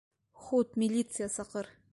[0.45, 1.75] Хут милиция саҡыр!